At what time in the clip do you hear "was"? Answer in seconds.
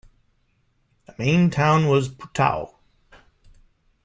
1.87-2.09